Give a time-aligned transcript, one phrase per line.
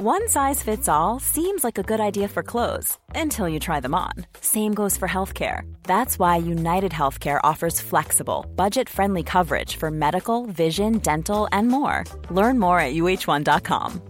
[0.00, 3.96] One size fits all seems like a good idea for clothes until you try them
[3.96, 4.12] on.
[4.40, 5.62] Same goes for healthcare.
[5.82, 12.04] That's why United Healthcare offers flexible, budget friendly coverage for medical, vision, dental, and more.
[12.30, 14.00] Learn more at uh1.com.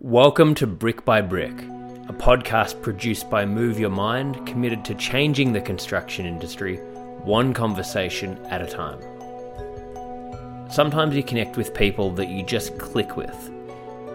[0.00, 1.52] Welcome to Brick by Brick,
[2.08, 6.76] a podcast produced by Move Your Mind committed to changing the construction industry
[7.22, 9.11] one conversation at a time.
[10.72, 13.50] Sometimes you connect with people that you just click with.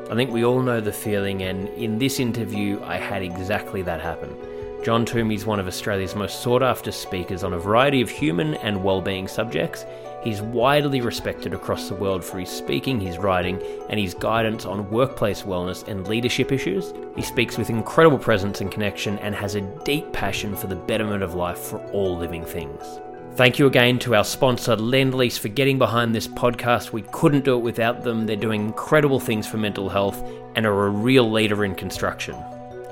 [0.09, 4.01] I think we all know the feeling, and in this interview, I had exactly that
[4.01, 4.35] happen.
[4.83, 8.55] John Toomey is one of Australia's most sought after speakers on a variety of human
[8.55, 9.85] and well-being subjects.
[10.23, 14.89] He's widely respected across the world for his speaking, his writing, and his guidance on
[14.89, 16.91] workplace wellness and leadership issues.
[17.15, 21.21] He speaks with incredible presence and connection and has a deep passion for the betterment
[21.21, 22.99] of life for all living things.
[23.37, 26.91] Thank you again to our sponsor, Lendlease, for getting behind this podcast.
[26.91, 28.25] We couldn't do it without them.
[28.25, 30.19] They're doing incredible things for mental health
[30.55, 32.33] and are a real leader in construction.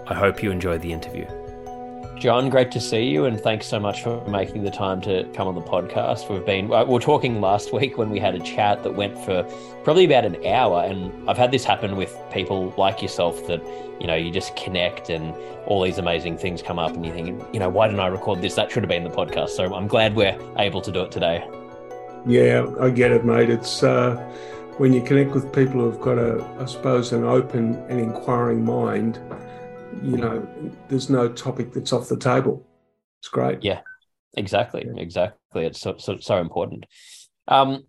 [0.06, 1.26] I hope you enjoyed the interview.
[2.18, 5.50] John, great to see you, and thanks so much for making the time to come
[5.50, 6.30] on the podcast.
[6.32, 9.44] We've been we were talking last week when we had a chat that went for
[9.84, 13.62] probably about an hour, and I've had this happen with people like yourself that
[14.00, 17.44] you know you just connect and all these amazing things come up, and you think,
[17.54, 18.56] you know, why didn't I record this?
[18.56, 19.50] That should have been the podcast.
[19.50, 21.46] So I'm glad we're able to do it today.
[22.26, 23.50] Yeah, I get it, mate.
[23.50, 24.16] It's uh,
[24.78, 29.20] when you connect with people who've got a, I suppose, an open and inquiring mind
[30.04, 30.48] you know,
[30.90, 32.66] there's no topic that's off the table.
[33.20, 33.64] It's great.
[33.64, 33.82] Yeah,
[34.36, 35.02] exactly, yeah.
[35.02, 35.66] exactly.
[35.66, 36.86] It's so so, so important.
[37.48, 37.86] Um,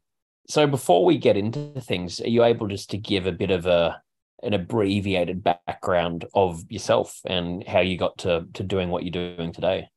[0.48, 3.66] so before we get into things, are you able just to give a bit of
[3.66, 4.00] a
[4.42, 9.52] an abbreviated background of yourself and how you got to to doing what you're doing
[9.52, 9.88] today?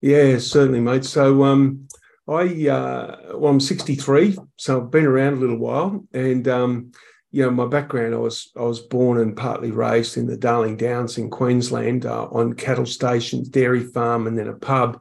[0.00, 1.04] Yeah, certainly, mate.
[1.04, 1.86] So um,
[2.28, 6.92] I uh, well, I'm 63, so I've been around a little while, and um,
[7.32, 10.76] you know, my background, I was I was born and partly raised in the Darling
[10.76, 15.00] Downs in Queensland uh, on cattle stations, dairy farm, and then a pub.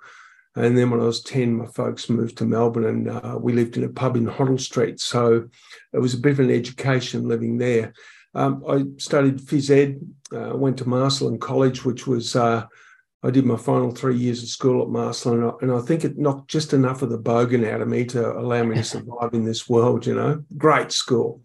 [0.56, 3.78] And then when I was 10, my folks moved to Melbourne and uh, we lived
[3.78, 5.00] in a pub in Hoddle Street.
[5.00, 5.47] So
[5.94, 7.94] it was a bit of an education living there.
[8.34, 10.00] Um, I studied phys ed,
[10.36, 12.66] uh, went to Marcellin College, which was, uh,
[13.24, 15.41] I did my final three years of school at Marcellin.
[15.41, 18.31] And, and I think it knocked just enough of the bogan out of me to
[18.38, 20.44] allow me to survive in this world, you know.
[20.58, 21.41] Great school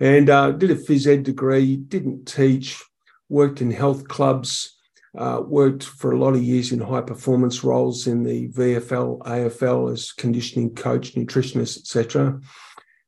[0.00, 2.82] and uh, did a phys ed degree, didn't teach,
[3.28, 4.76] worked in health clubs,
[5.16, 9.92] uh, worked for a lot of years in high performance roles in the VFL, AFL
[9.92, 12.40] as conditioning coach, nutritionist, etc.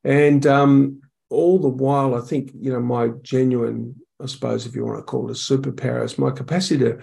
[0.04, 4.84] And um, all the while, I think, you know, my genuine, I suppose, if you
[4.84, 6.99] want to call it a superpower, is my capacity to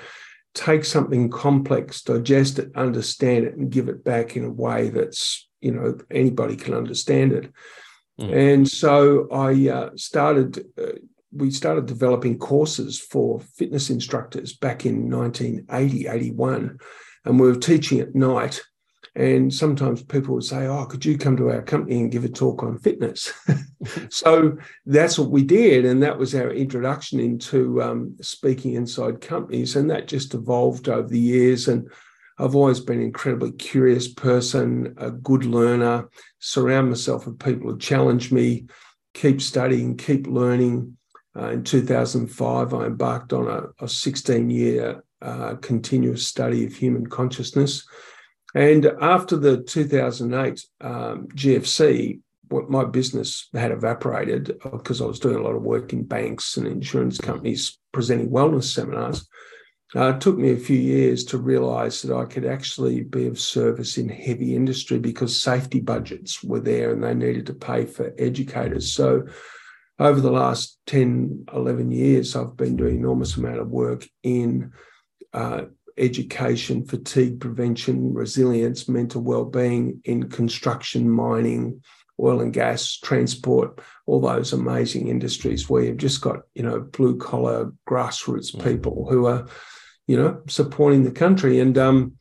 [0.55, 5.47] take something complex, digest it, understand it, and give it back in a way that's,
[5.61, 7.51] you know, anybody can understand it.
[8.19, 8.53] Mm.
[8.53, 10.93] And so I uh, started, uh,
[11.31, 16.79] we started developing courses for fitness instructors back in 1980, 81.
[17.25, 18.61] And we were teaching at night.
[19.17, 22.29] And sometimes people would say, Oh, could you come to our company and give a
[22.29, 23.31] talk on fitness?
[24.09, 25.85] so that's what we did.
[25.85, 29.77] And that was our introduction into um, speaking inside companies.
[29.77, 31.69] And that just evolved over the years.
[31.69, 31.89] And
[32.37, 36.09] I've always been an incredibly curious person, a good learner,
[36.39, 38.65] surround myself with people who challenge me,
[39.13, 40.97] keep studying, keep learning.
[41.37, 47.07] Uh, in 2005, I embarked on a, a 16 year uh, continuous study of human
[47.07, 47.87] consciousness.
[48.53, 52.19] And after the 2008 um, GFC,
[52.69, 56.67] my business had evaporated because I was doing a lot of work in banks and
[56.67, 59.27] insurance companies presenting wellness seminars.
[59.95, 63.39] Uh, it took me a few years to realize that I could actually be of
[63.39, 68.13] service in heavy industry because safety budgets were there and they needed to pay for
[68.17, 68.91] educators.
[68.91, 69.23] So,
[69.97, 74.73] over the last 10, 11 years, I've been doing enormous amount of work in
[75.31, 75.65] uh,
[75.97, 81.81] education, fatigue prevention, resilience, mental well-being in construction, mining,
[82.19, 87.17] oil and gas, transport, all those amazing industries where you've just got, you know, blue
[87.17, 88.63] collar grassroots mm.
[88.63, 89.47] people who are
[90.07, 91.59] you know, supporting the country.
[91.59, 92.13] And um,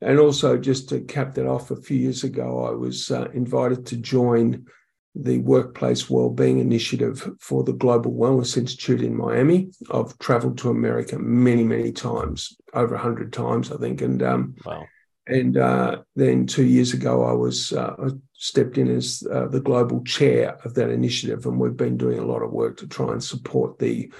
[0.00, 3.86] and also just to cap that off, a few years ago, I was uh, invited
[3.86, 4.66] to join
[5.14, 9.70] the Workplace Wellbeing Initiative for the Global Wellness Institute in Miami.
[9.92, 14.00] I've traveled to America many, many times, over a hundred times, I think.
[14.00, 14.86] And um, wow.
[15.26, 19.60] And uh, then two years ago, I was uh, I stepped in as uh, the
[19.60, 23.12] global chair of that initiative, and we've been doing a lot of work to try
[23.12, 24.10] and support the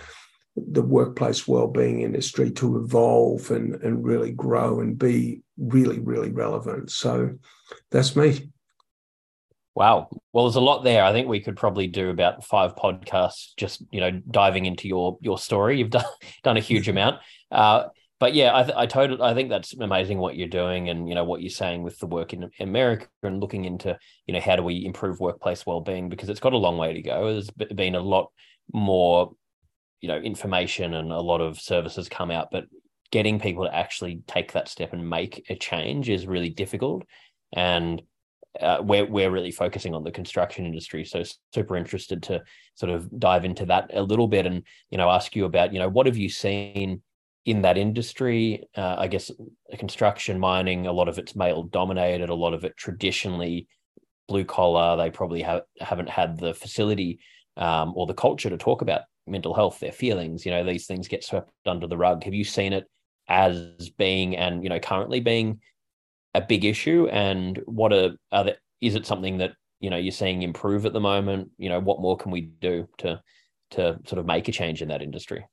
[0.71, 6.91] the workplace well-being industry to evolve and, and really grow and be really really relevant
[6.91, 7.31] so
[7.91, 8.49] that's me
[9.79, 10.09] Wow.
[10.33, 11.05] Well, there's a lot there.
[11.05, 15.19] I think we could probably do about five podcasts just you know diving into your
[15.21, 15.79] your story.
[15.79, 16.05] You've done
[16.43, 17.21] done a huge amount.
[17.53, 17.85] Uh,
[18.19, 21.15] but yeah, I, th- I totally I think that's amazing what you're doing, and you
[21.15, 23.97] know what you're saying with the work in America and looking into
[24.27, 27.03] you know how do we improve workplace well-being because it's got a long way to
[27.03, 27.33] go.
[27.33, 28.33] There's been a lot
[28.73, 29.33] more
[30.01, 32.65] you know information and a lot of services come out, but
[33.11, 37.05] getting people to actually take that step and make a change is really difficult.
[37.55, 38.03] And
[38.61, 41.05] uh, we're we're really focusing on the construction industry.
[41.05, 41.23] So
[41.55, 42.43] super interested to
[42.75, 45.79] sort of dive into that a little bit and you know ask you about you
[45.79, 47.03] know what have you seen
[47.45, 48.69] in that industry?
[48.77, 49.31] Uh, I guess
[49.79, 52.31] construction, mining, a lot of it's male dominated.
[52.31, 53.69] A lot of it traditionally
[54.29, 54.97] blue collar.
[54.97, 57.21] They probably have haven't had the facility
[57.57, 60.45] um, or the culture to talk about mental health, their feelings.
[60.45, 62.25] You know, these things get swept under the rug.
[62.25, 62.87] Have you seen it
[63.29, 65.61] as being and you know currently being
[66.35, 67.09] a big issue?
[67.11, 70.93] And what are, are there, is it something that you know you're seeing improve at
[70.93, 71.51] the moment?
[71.59, 73.21] You know, what more can we do to
[73.73, 75.45] to sort of make a change in that industry?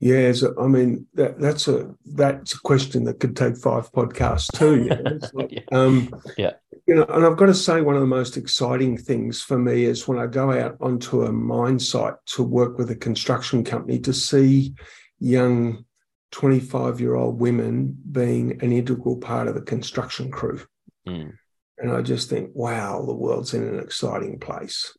[0.00, 4.56] Yeah, so, I mean that, that's a that's a question that could take five podcasts
[4.56, 4.84] too.
[4.84, 5.18] Know?
[5.32, 5.60] like, yeah.
[5.72, 6.52] Um, yeah,
[6.86, 9.84] you know, and I've got to say one of the most exciting things for me
[9.84, 13.98] is when I go out onto a mine site to work with a construction company
[14.00, 14.74] to see
[15.18, 15.84] young
[16.30, 20.60] 25 year old women being an integral part of the construction crew.
[21.08, 21.32] Mm.
[21.78, 24.96] And I just think, wow, the world's in an exciting place.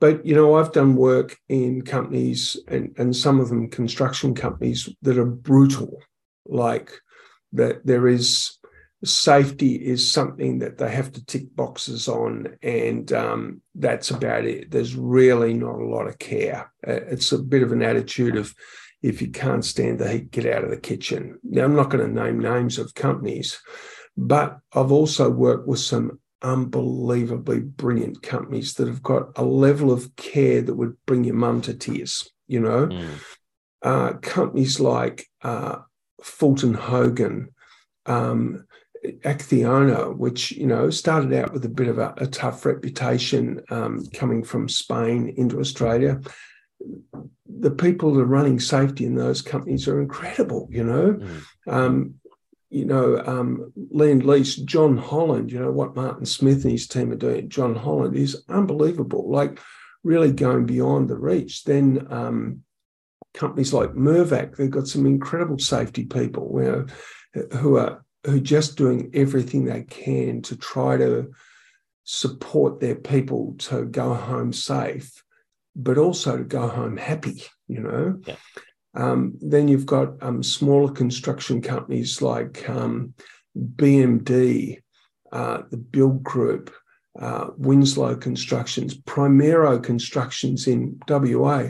[0.00, 4.88] But you know, I've done work in companies and, and some of them construction companies
[5.02, 6.02] that are brutal,
[6.44, 6.92] like
[7.52, 8.58] that there is
[9.04, 14.70] safety is something that they have to tick boxes on, and um, that's about it.
[14.70, 16.72] There's really not a lot of care.
[16.86, 18.54] Uh, it's a bit of an attitude of
[19.02, 21.38] if you can't stand the heat, get out of the kitchen.
[21.44, 23.60] Now, I'm not going to name names of companies,
[24.16, 30.14] but I've also worked with some unbelievably brilliant companies that have got a level of
[30.16, 32.30] care that would bring your mum to tears.
[32.46, 33.08] You know, mm.
[33.82, 35.78] uh, companies like uh,
[36.22, 37.52] Fulton Hogan,
[38.06, 38.64] um,
[39.04, 44.06] Acciona, which you know started out with a bit of a, a tough reputation um,
[44.14, 46.20] coming from Spain into Australia.
[47.48, 50.68] The people that are running safety in those companies are incredible.
[50.70, 51.42] You know, mm.
[51.66, 52.14] um,
[52.70, 57.16] you know, um, Lendlease, John Holland, you know, what Martin Smith and his team are
[57.16, 59.60] doing, John Holland is unbelievable, like
[60.02, 61.64] really going beyond the reach.
[61.64, 62.62] Then um,
[63.34, 66.86] companies like Mirvac, they've got some incredible safety people you
[67.34, 71.30] know, who are who are just doing everything they can to try to
[72.02, 75.22] support their people to go home safe,
[75.76, 78.20] but also to go home happy, you know.
[78.26, 78.36] Yeah.
[78.96, 83.14] Um, then you've got um, smaller construction companies like um,
[83.56, 84.82] BMD,
[85.32, 86.74] uh, the Build Group,
[87.18, 91.68] uh, Winslow Constructions, Primero Constructions in WA.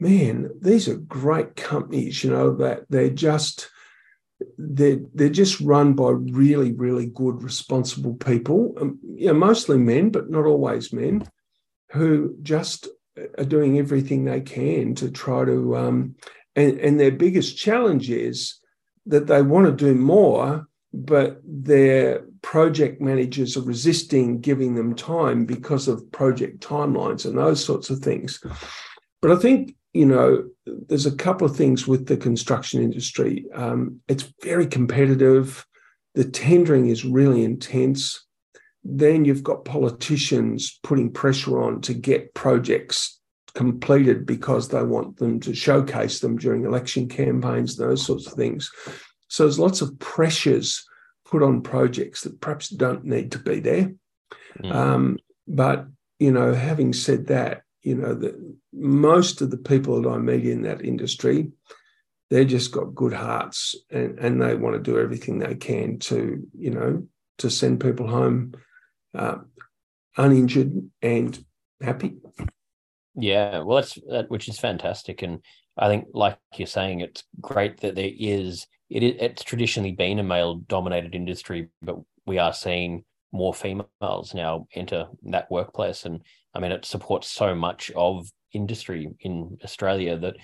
[0.00, 2.22] Man, these are great companies.
[2.22, 3.70] You know that they're just
[4.58, 8.74] they're they're just run by really really good responsible people.
[8.78, 11.26] Um, you know, mostly men, but not always men,
[11.92, 12.88] who just
[13.38, 16.16] are doing everything they can to try to um,
[16.56, 18.58] and, and their biggest challenge is
[19.04, 25.44] that they want to do more, but their project managers are resisting giving them time
[25.44, 28.42] because of project timelines and those sorts of things.
[29.20, 33.44] But I think, you know, there's a couple of things with the construction industry.
[33.54, 35.66] Um, it's very competitive,
[36.14, 38.24] the tendering is really intense.
[38.82, 43.20] Then you've got politicians putting pressure on to get projects
[43.56, 48.70] completed because they want them to showcase them during election campaigns, those sorts of things.
[49.28, 50.86] So there's lots of pressures
[51.24, 53.92] put on projects that perhaps don't need to be there.
[54.62, 54.74] Mm.
[54.74, 55.86] Um, but
[56.18, 58.34] you know, having said that, you know, that
[58.74, 61.50] most of the people that I meet in that industry,
[62.28, 66.46] they've just got good hearts and, and they want to do everything they can to,
[66.58, 67.06] you know,
[67.38, 68.52] to send people home
[69.14, 69.38] uh,
[70.18, 71.42] uninjured and
[71.80, 72.16] happy.
[73.18, 75.40] Yeah, well, that's that, which is fantastic, and
[75.78, 79.02] I think, like you're saying, it's great that there is it.
[79.02, 81.96] It's traditionally been a male-dominated industry, but
[82.26, 86.22] we are seeing more females now enter that workplace, and
[86.54, 90.36] I mean, it supports so much of industry in Australia that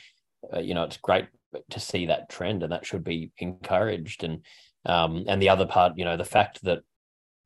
[0.55, 1.27] uh, you know it's great
[1.71, 4.25] to see that trend, and that should be encouraged.
[4.25, 4.45] And
[4.87, 6.81] um, and the other part, you know, the fact that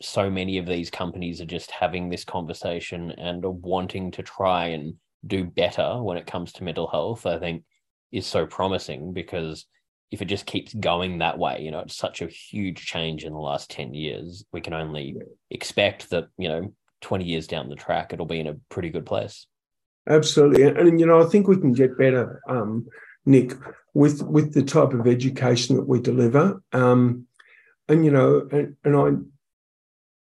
[0.00, 4.66] so many of these companies are just having this conversation and are wanting to try
[4.68, 4.95] and
[5.26, 7.64] do better when it comes to mental health, I think
[8.12, 9.66] is so promising because
[10.11, 13.33] if it just keeps going that way, you know, it's such a huge change in
[13.33, 14.45] the last 10 years.
[14.52, 15.16] We can only
[15.50, 19.04] expect that, you know, 20 years down the track, it'll be in a pretty good
[19.04, 19.47] place.
[20.09, 20.62] Absolutely.
[20.62, 22.87] And, you know, I think we can get better, um,
[23.25, 23.52] Nick,
[23.92, 26.62] with with the type of education that we deliver.
[26.73, 27.26] Um,
[27.88, 29.11] and you know, and, and I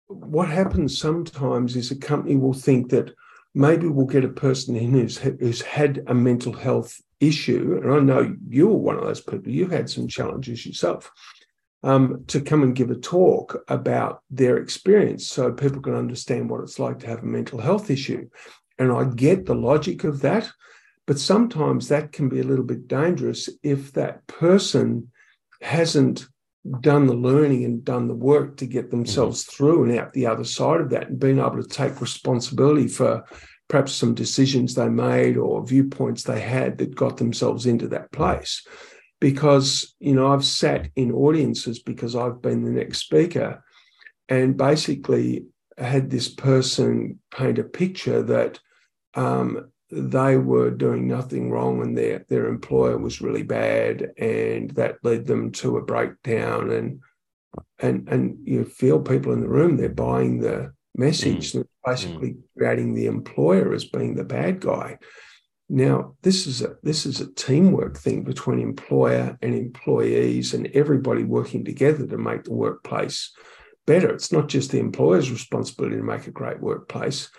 [0.09, 3.15] what happens sometimes is a company will think that
[3.55, 7.81] maybe we'll get a person in who's, who's had a mental health issue.
[7.83, 11.11] And I know you were one of those people, you've had some challenges yourself
[11.83, 16.61] um, to come and give a talk about their experience so people can understand what
[16.61, 18.29] it's like to have a mental health issue.
[18.79, 20.51] And I get the logic of that,
[21.07, 25.11] but sometimes that can be a little bit dangerous if that person
[25.61, 26.27] hasn't
[26.81, 29.53] done the learning and done the work to get themselves mm-hmm.
[29.57, 33.25] through and out the other side of that and being able to take responsibility for
[33.69, 38.67] perhaps some decisions they made or viewpoints they had that got themselves into that place
[39.21, 43.63] because you know I've sat in audiences because I've been the next speaker
[44.29, 45.47] and basically
[45.79, 48.59] had this person paint a picture that
[49.15, 54.97] um, they were doing nothing wrong and their their employer was really bad and that
[55.03, 57.01] led them to a breakdown and
[57.81, 61.65] and and you feel people in the room they're buying the message mm.
[61.85, 62.43] basically mm.
[62.57, 64.97] creating the employer as being the bad guy
[65.73, 71.23] now, this is a this is a teamwork thing between employer and employees and everybody
[71.23, 73.33] working together to make the workplace
[73.87, 74.11] better.
[74.11, 77.31] It's not just the employer's responsibility to make a great workplace.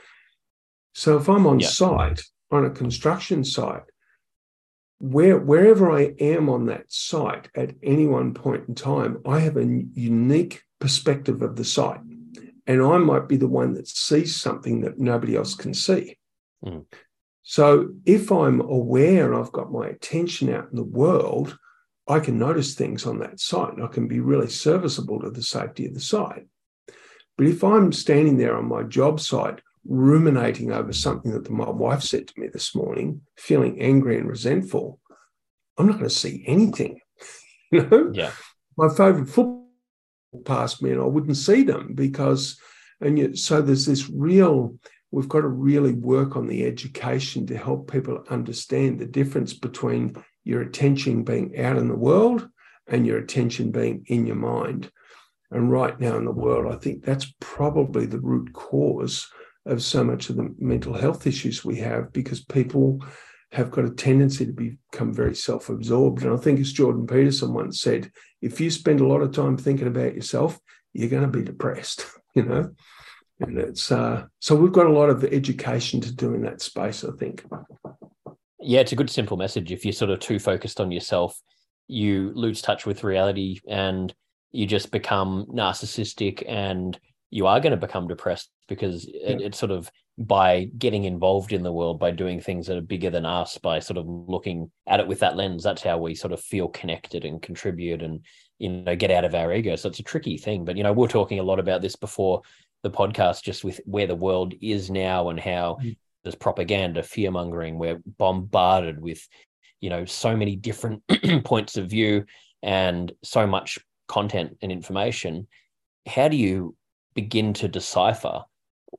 [0.93, 1.67] So if I'm on yeah.
[1.67, 3.84] site, on a construction site,
[5.00, 9.58] where wherever I am on that site at any one point in time, I have
[9.58, 12.01] a unique perspective of the site.
[12.67, 16.17] And I might be the one that sees something that nobody else can see.
[16.63, 16.86] Mm.
[17.43, 21.58] So if I'm aware I've got my attention out in the world,
[22.08, 25.41] I can notice things on that site and I can be really serviceable to the
[25.41, 26.46] safety of the site.
[27.38, 32.04] But if I'm standing there on my job site, ruminating over something that my wife
[32.04, 35.00] said to me this morning, feeling angry and resentful,
[35.78, 37.00] I'm not going to see anything.
[37.72, 38.12] you know?
[38.14, 38.32] Yeah.
[38.78, 39.68] My favorite football
[40.46, 42.60] passed me and I wouldn't see them because,
[43.00, 44.76] and yet, so there's this real
[45.12, 50.16] we've got to really work on the education to help people understand the difference between
[50.44, 52.48] your attention being out in the world
[52.88, 54.90] and your attention being in your mind.
[55.52, 59.28] And right now in the world, I think that's probably the root cause
[59.65, 63.03] of so much of the mental health issues we have because people
[63.51, 66.24] have got a tendency to become very self absorbed.
[66.24, 69.58] And I think, as Jordan Peterson once said, if you spend a lot of time
[69.58, 70.60] thinking about yourself,
[70.94, 72.72] you're going to be depressed, you know?
[73.41, 77.03] and it's uh, so we've got a lot of education to do in that space.
[77.03, 77.44] I think.
[78.60, 79.72] Yeah, it's a good simple message.
[79.72, 81.39] If you're sort of too focused on yourself,
[81.88, 84.13] you lose touch with reality, and
[84.51, 86.98] you just become narcissistic, and
[87.32, 89.32] you are going to become depressed because yeah.
[89.32, 92.82] it, it's sort of by getting involved in the world, by doing things that are
[92.82, 95.64] bigger than us, by sort of looking at it with that lens.
[95.64, 98.24] That's how we sort of feel connected and contribute and
[98.60, 99.76] you know get out of our ego.
[99.78, 100.66] So it's a tricky thing.
[100.66, 102.42] But you know, we we're talking a lot about this before
[102.84, 105.98] the podcast just with where the world is now and how mm.
[106.24, 107.78] there's propaganda, fear mongering.
[107.78, 109.26] We're bombarded with,
[109.80, 111.04] you know, so many different
[111.46, 112.26] points of view
[112.62, 115.48] and so much content and information.
[116.06, 116.76] How do you
[117.13, 118.44] begin to decipher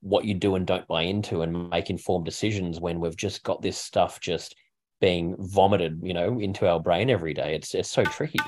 [0.00, 3.62] what you do and don't buy into and make informed decisions when we've just got
[3.62, 4.54] this stuff just
[5.00, 7.54] being vomited, you know, into our brain every day?
[7.54, 8.38] It's it's so tricky.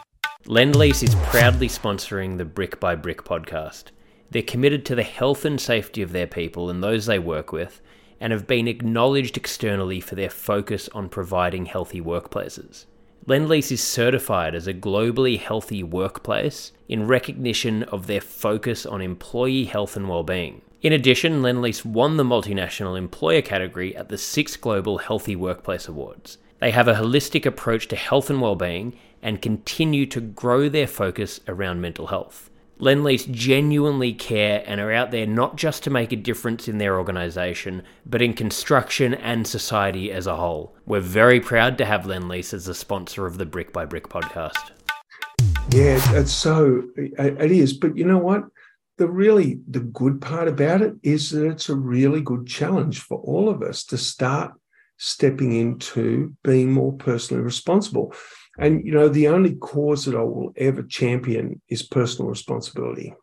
[0.47, 3.85] Lendlease is proudly sponsoring the Brick by Brick podcast.
[4.31, 7.81] They're committed to the health and safety of their people and those they work with,
[8.21, 12.87] and have been acknowledged externally for their focus on providing healthy workplaces.
[13.27, 19.65] Lendlease is certified as a globally healthy workplace in recognition of their focus on employee
[19.65, 20.61] health and well-being.
[20.83, 26.37] In addition, Lendlease won the multinational employer category at the 6th Global Healthy Workplace Awards.
[26.61, 31.41] They have a holistic approach to health and well-being and continue to grow their focus
[31.49, 32.51] around mental health.
[32.81, 36.99] Lendlease genuinely care and are out there not just to make a difference in their
[36.99, 40.77] organisation, but in construction and society as a whole.
[40.85, 44.73] We're very proud to have Lendlease as a sponsor of the Brick by Brick podcast.
[45.71, 47.73] Yeah, it's so it is.
[47.73, 48.45] But you know what?
[48.99, 53.19] The really the good part about it is that it's a really good challenge for
[53.19, 54.53] all of us to start
[54.99, 58.15] stepping into being more personally responsible.
[58.59, 63.15] And, you know, the only cause that I will ever champion is personal responsibility.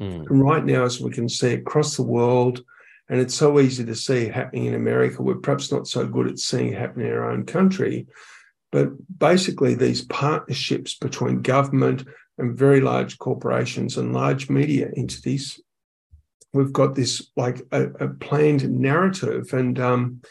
[0.00, 0.28] Mm.
[0.28, 2.62] And right now, as we can see across the world,
[3.08, 6.40] and it's so easy to see happening in America, we're perhaps not so good at
[6.40, 8.06] seeing it happen in our own country.
[8.72, 12.04] But basically, these partnerships between government
[12.38, 15.60] and very large corporations and large media entities
[16.56, 19.52] we've got this like a, a planned narrative.
[19.52, 20.22] And um,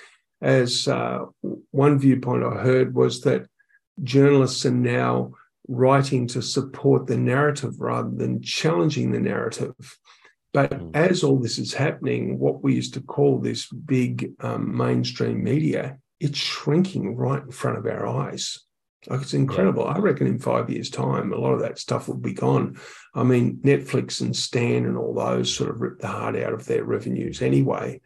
[0.42, 1.20] as uh,
[1.72, 3.48] one viewpoint I heard was that
[4.04, 5.32] journalists are now
[5.68, 9.74] writing to support the narrative rather than challenging the narrative.
[10.54, 10.96] But mm.
[10.96, 15.98] as all this is happening, what we used to call this big um, mainstream media,
[16.20, 18.60] it's shrinking right in front of our eyes.
[19.08, 19.84] Like it's incredible.
[19.84, 19.94] Yeah.
[19.94, 22.80] I reckon in five years' time, a lot of that stuff will be gone.
[23.14, 26.66] I mean, Netflix and Stan and all those sort of rip the heart out of
[26.66, 28.02] their revenues anyway.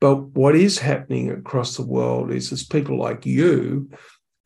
[0.00, 3.90] But what is happening across the world is there's people like you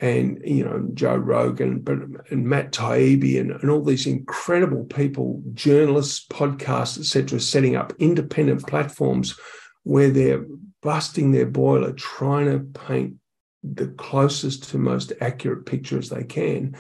[0.03, 1.99] and you know Joe Rogan, but
[2.31, 8.67] and Matt Taibbi and, and all these incredible people, journalists, podcasts, etc., setting up independent
[8.67, 9.39] platforms
[9.85, 10.45] where they're
[10.83, 13.15] busting their boiler, trying to paint
[13.63, 16.77] the closest to most accurate picture as they can.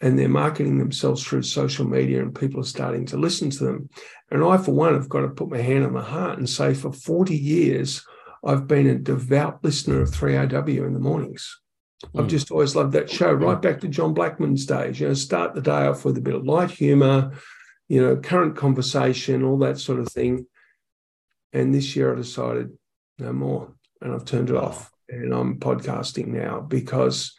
[0.00, 3.88] And they're marketing themselves through social media, and people are starting to listen to them.
[4.30, 6.74] And I, for one, have got to put my hand on my heart and say,
[6.74, 8.04] for 40 years,
[8.44, 11.61] I've been a devout listener of 3AW in the mornings.
[12.16, 15.00] I've just always loved that show, right back to John Blackman's days.
[15.00, 17.32] You know, start the day off with a bit of light humor,
[17.88, 20.46] you know, current conversation, all that sort of thing.
[21.52, 22.76] And this year I decided
[23.18, 27.34] no more, and I've turned it off and I'm podcasting now because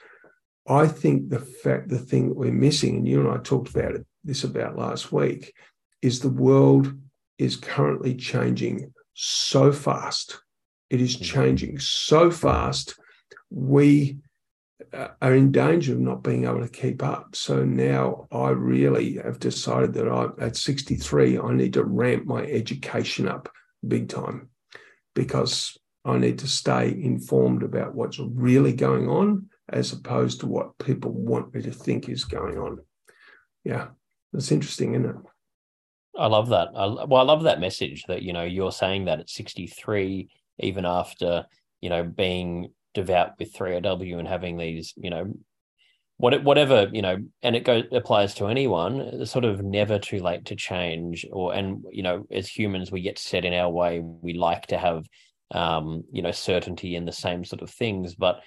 [0.68, 3.96] I think the fact, the thing that we're missing, and you and I talked about
[3.96, 5.54] it, this about last week,
[6.02, 6.94] is the world
[7.38, 10.42] is currently changing so fast.
[10.90, 11.24] It is mm-hmm.
[11.24, 12.96] changing so fast.
[13.50, 14.20] We
[14.94, 17.36] are in danger of not being able to keep up.
[17.36, 22.44] So now I really have decided that I, at 63, I need to ramp my
[22.44, 23.50] education up
[23.88, 24.50] big time
[25.16, 30.78] because I need to stay informed about what's really going on as opposed to what
[30.78, 32.80] people want me to think is going on.
[33.64, 33.88] Yeah,
[34.32, 35.16] that's interesting, isn't it?
[36.18, 36.70] I love that.
[36.76, 40.86] I, well, I love that message that you know you're saying that at 63, even
[40.86, 41.46] after
[41.82, 45.34] you know being devout with 3AW and having these you know
[46.18, 49.00] what whatever you know, and it goes applies to anyone.
[49.02, 53.02] It's sort of never too late to change, or and you know, as humans, we
[53.02, 54.00] get set in our way.
[54.02, 55.06] We like to have
[55.52, 58.16] um, you know, certainty in the same sort of things.
[58.16, 58.42] But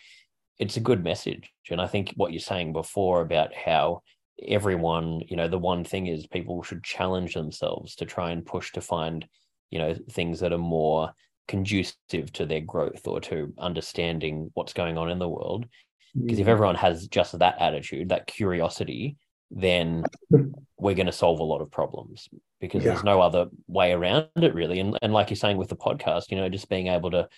[0.59, 1.53] it's a good message.
[1.71, 4.03] And I think what you're saying before about how
[4.43, 8.73] everyone, you know, the one thing is people should challenge themselves to try and push
[8.73, 9.27] to find,
[9.71, 11.13] you know, things that are more
[11.49, 15.67] conducive to their growth or to understanding what's going on in the world.
[16.15, 16.51] Because if mm.
[16.51, 19.17] everyone has just that attitude, that curiosity,
[19.51, 20.05] then
[20.79, 22.29] we're going to solve a lot of problems
[22.61, 22.93] because yeah.
[22.93, 26.31] there's no other way around it really and, and like you're saying with the podcast
[26.31, 27.29] you know just being able to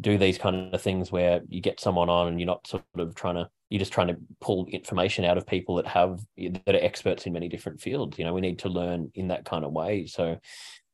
[0.00, 3.14] do these kind of things where you get someone on and you're not sort of
[3.14, 6.84] trying to you're just trying to pull information out of people that have that are
[6.84, 9.72] experts in many different fields you know we need to learn in that kind of
[9.72, 10.38] way so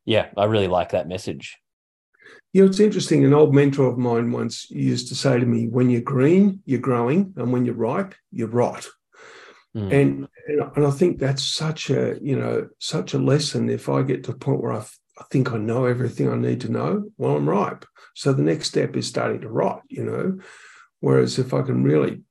[0.04, 1.58] yeah i really like that message
[2.52, 3.24] you know, it's interesting.
[3.24, 6.80] An old mentor of mine once used to say to me, when you're green, you're
[6.80, 8.86] growing, and when you're ripe, you're rot.
[9.76, 9.92] Mm.
[9.92, 10.28] And,
[10.74, 13.68] and I think that's such a, you know, such a lesson.
[13.68, 14.80] If I get to a point where I,
[15.18, 17.84] I think I know everything I need to know, well, I'm ripe.
[18.14, 20.38] So the next step is starting to rot, you know.
[21.00, 22.22] Whereas if I can really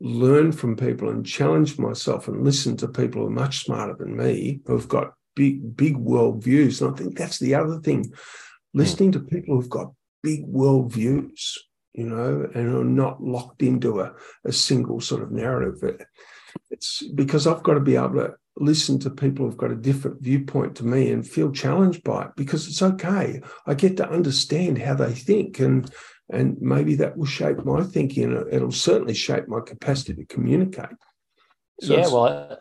[0.00, 4.16] learn from people and challenge myself and listen to people who are much smarter than
[4.16, 6.80] me, who've got big, big world views.
[6.80, 8.12] And I think that's the other thing.
[8.76, 11.58] Listening to people who've got big world views,
[11.94, 14.12] you know, and are not locked into a,
[14.44, 15.82] a single sort of narrative
[16.70, 20.22] it's because I've got to be able to listen to people who've got a different
[20.22, 23.42] viewpoint to me and feel challenged by it because it's okay.
[23.66, 25.90] I get to understand how they think and
[26.28, 30.96] and maybe that will shape my thinking and it'll certainly shape my capacity to communicate.
[31.82, 32.58] So yeah, well,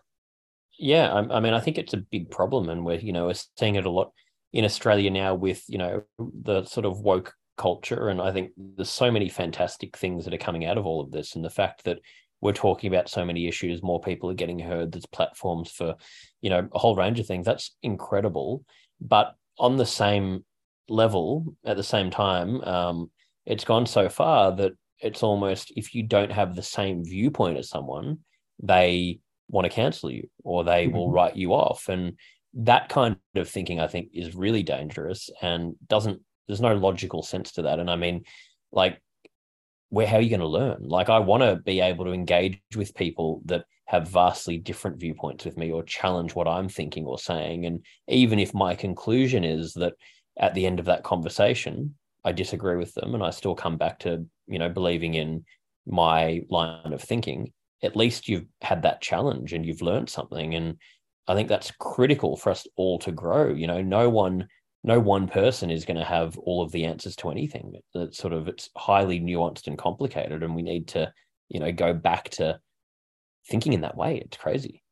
[0.78, 3.36] yeah, I, I, mean, I think it's a big problem, and we're you know we're
[3.58, 4.12] seeing it a lot
[4.56, 8.90] in Australia now with you know the sort of woke culture, and I think there's
[8.90, 11.84] so many fantastic things that are coming out of all of this, and the fact
[11.84, 12.00] that
[12.42, 15.96] we're talking about so many issues more people are getting heard there's platforms for
[16.42, 17.46] you know a whole range of things.
[17.46, 18.64] That's incredible.
[19.02, 20.46] But on the same
[20.88, 23.10] level at the same time um,
[23.46, 27.70] it's gone so far that it's almost if you don't have the same viewpoint as
[27.70, 28.20] someone
[28.62, 30.96] they want to cancel you or they mm-hmm.
[30.96, 31.90] will write you off.
[31.90, 32.18] And
[32.56, 37.52] that kind of thinking i think is really dangerous and doesn't there's no logical sense
[37.54, 37.80] to that.
[37.80, 38.24] And i mean
[38.72, 39.02] like
[39.90, 40.88] where how are you going to learn?
[40.88, 45.46] Like i want to be able to engage with people that have vastly different viewpoints
[45.46, 47.66] with me or challenge what i'm thinking or saying.
[47.66, 49.94] And even if my conclusion is that
[50.40, 54.00] at the end of that conversation i disagree with them and i still come back
[54.00, 55.46] to you know believing in
[55.86, 60.56] my line of thinking at least you've had that challenge and you've learned something.
[60.56, 60.78] And
[61.28, 64.48] i think that's critical for us all to grow you know no one
[64.86, 67.74] no one person is going to have all of the answers to anything.
[67.96, 71.12] It's sort of it's highly nuanced and complicated, and we need to,
[71.50, 72.60] you know, go back to
[73.50, 74.22] thinking in that way.
[74.24, 74.84] It's crazy.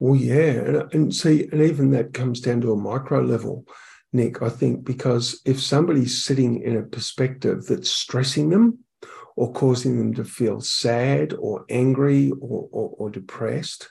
[0.00, 3.64] Well, yeah, and, and see, and even that comes down to a micro level,
[4.12, 4.42] Nick.
[4.42, 8.80] I think because if somebody's sitting in a perspective that's stressing them,
[9.36, 13.90] or causing them to feel sad or angry or, or, or depressed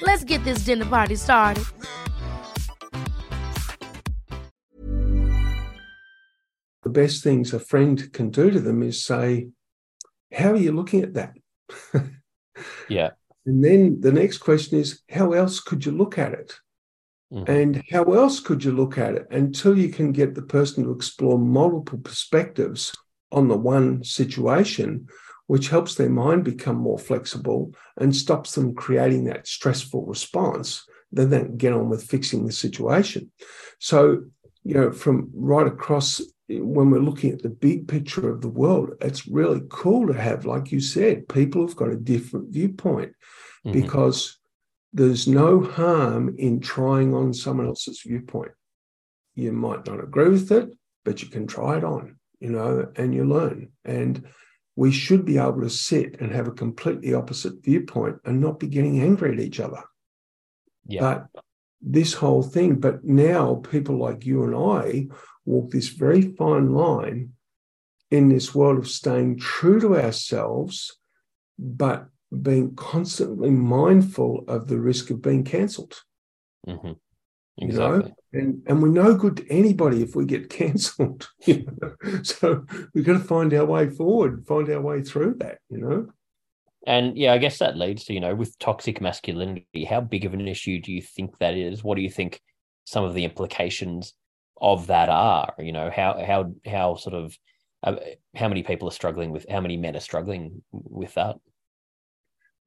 [0.00, 1.64] Let's get this dinner party started.
[6.82, 9.48] The best things a friend can do to them is say,
[10.32, 11.34] How are you looking at that?
[12.88, 13.10] yeah.
[13.46, 16.54] And then the next question is, How else could you look at it?
[17.32, 17.50] Mm-hmm.
[17.50, 20.90] And how else could you look at it until you can get the person to
[20.90, 22.92] explore multiple perspectives
[23.30, 25.08] on the one situation,
[25.46, 30.84] which helps their mind become more flexible and stops them creating that stressful response.
[31.10, 33.30] Then they get on with fixing the situation.
[33.78, 34.24] So,
[34.64, 38.90] you know, from right across when we're looking at the big picture of the world,
[39.00, 43.12] it's really cool to have, like you said, people have got a different viewpoint
[43.64, 43.80] mm-hmm.
[43.80, 44.38] because
[44.92, 48.52] there's no harm in trying on someone else's viewpoint.
[49.34, 50.70] You might not agree with it,
[51.04, 53.68] but you can try it on you know, and you learn.
[53.84, 54.26] And
[54.76, 58.66] we should be able to sit and have a completely opposite viewpoint and not be
[58.66, 59.82] getting angry at each other.
[60.86, 61.00] Yeah.
[61.00, 61.42] But
[61.80, 65.08] this whole thing, but now people like you and I
[65.44, 67.32] walk this very fine line
[68.10, 70.96] in this world of staying true to ourselves,
[71.58, 72.06] but
[72.40, 76.02] being constantly mindful of the risk of being cancelled.
[76.66, 76.92] Mm-hmm.
[77.58, 77.96] Exactly.
[77.96, 78.14] You know?
[78.32, 81.28] And and we're no good to anybody if we get cancelled.
[81.46, 82.22] You know?
[82.22, 86.08] So we've got to find our way forward, find our way through that, you know.
[86.86, 90.34] And yeah, I guess that leads to, you know, with toxic masculinity, how big of
[90.34, 91.84] an issue do you think that is?
[91.84, 92.40] What do you think
[92.84, 94.14] some of the implications
[94.60, 95.54] of that are?
[95.58, 97.36] You know, how how how sort of
[97.84, 97.96] uh,
[98.34, 101.36] how many people are struggling with how many men are struggling with that?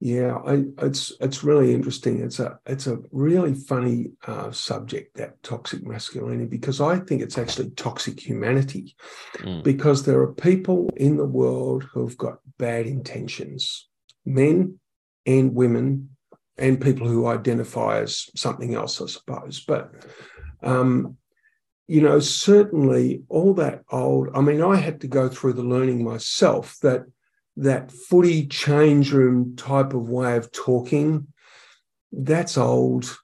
[0.06, 2.22] Yeah, I, it's it's really interesting.
[2.22, 7.39] It's a it's a really funny uh, subject that toxic masculinity because I think it's
[7.39, 8.96] actually toxic humanity,
[9.38, 9.63] mm.
[9.63, 13.88] because there are people in the world who've got bad intentions,
[14.28, 14.80] men
[15.26, 16.10] and women,
[16.56, 19.65] and people who identify as something else, I suppose.
[19.65, 19.91] But
[20.62, 21.18] um,
[21.88, 24.30] you know, certainly all that old.
[24.36, 27.06] I mean, I had to go through the learning myself that
[27.58, 31.28] that footy change room type of way of talking,
[32.12, 33.18] that's old.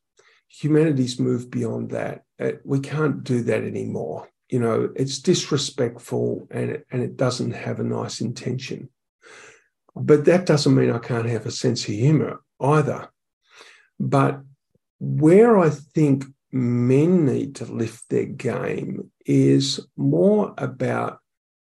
[0.47, 2.23] Humanity's moved beyond that.
[2.63, 4.29] We can't do that anymore.
[4.49, 8.89] You know, it's disrespectful and it, and it doesn't have a nice intention.
[9.95, 13.09] But that doesn't mean I can't have a sense of humor either.
[13.99, 14.41] But
[14.99, 21.20] where I think men need to lift their game is more about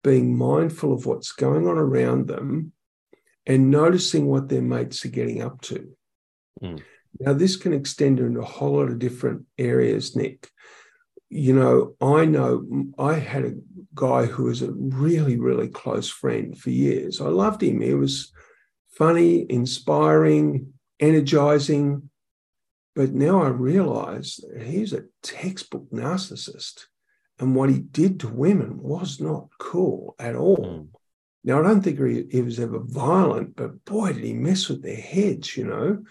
[0.07, 2.71] being mindful of what's going on around them
[3.45, 5.89] and noticing what their mates are getting up to.
[6.63, 6.81] Mm.
[7.19, 10.49] Now, this can extend into a whole lot of different areas, Nick.
[11.29, 12.65] You know, I know
[12.97, 13.55] I had a
[13.93, 17.19] guy who was a really, really close friend for years.
[17.19, 17.81] I loved him.
[17.81, 18.31] He was
[18.91, 22.09] funny, inspiring, energizing.
[22.95, 26.85] But now I realize he's a textbook narcissist.
[27.39, 30.57] And what he did to women was not cool at all.
[30.57, 30.87] Mm.
[31.43, 34.81] Now, I don't think he, he, was ever violent, but boy, did he mess with
[34.81, 36.03] their heads, you know.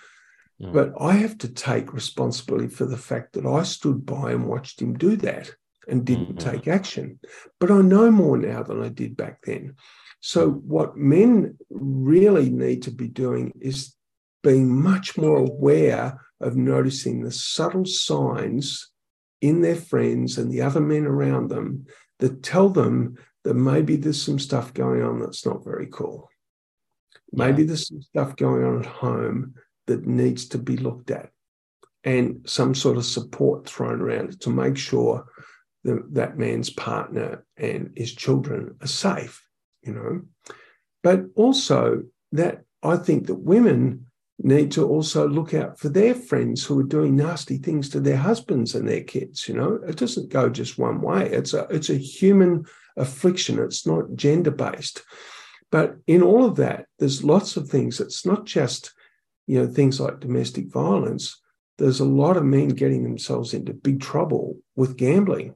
[0.61, 0.73] Mm.
[0.73, 4.81] But I have to take responsibility for the fact that I stood by and watched
[4.81, 5.51] him do that
[5.89, 6.51] and didn't mm-hmm.
[6.51, 7.19] take action.
[7.61, 9.75] But I know more now than I did back then.
[10.21, 10.63] So, mm.
[10.63, 13.95] what men really need to be doing is
[14.43, 18.91] being much more aware of noticing the subtle signs
[19.49, 21.87] in their friends and the other men around them
[22.19, 26.29] that tell them that maybe there's some stuff going on that's not very cool.
[27.33, 29.55] Maybe there's some stuff going on at home
[29.87, 31.31] that needs to be looked at
[32.03, 35.27] and some sort of support thrown around to make sure
[35.85, 39.47] that that man's partner and his children are safe,
[39.83, 40.23] you know.
[41.03, 44.07] But also that I think that women
[44.39, 48.17] need to also look out for their friends who are doing nasty things to their
[48.17, 49.49] husbands and their kids.
[49.49, 51.31] You know, it doesn't go just one way.
[51.31, 53.59] It's a it's a human affliction.
[53.59, 55.03] It's not gender based.
[55.73, 58.01] But in all of that, there's lots of things.
[58.01, 58.95] It's not just,
[59.47, 61.41] you know, things like domestic violence.
[61.79, 65.55] There's a lot of men getting themselves into big trouble with gambling.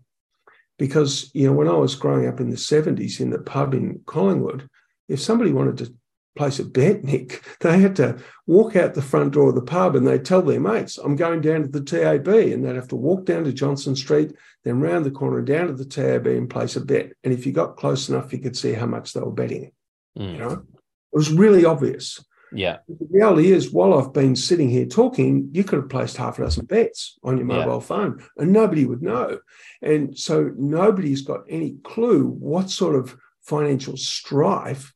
[0.79, 4.01] Because, you know, when I was growing up in the 70s in the pub in
[4.07, 4.69] Collingwood,
[5.09, 5.95] if somebody wanted to
[6.37, 9.97] place a bet, Nick, they had to walk out the front door of the pub
[9.97, 12.29] and they'd tell their mates, I'm going down to the TAB.
[12.29, 14.33] And they'd have to walk down to Johnston Street,
[14.65, 17.13] then round the corner down to the TAB and place a bet.
[17.25, 19.73] And if you got close enough, you could see how much they were betting.
[20.19, 20.33] Mm.
[20.33, 20.61] You know, it
[21.13, 22.25] was really obvious.
[22.53, 22.79] Yeah.
[22.89, 26.43] The reality is, while I've been sitting here talking, you could have placed half a
[26.43, 27.81] dozen bets on your mobile yeah.
[27.81, 29.39] phone and nobody would know.
[29.83, 34.93] And so nobody's got any clue what sort of financial strife,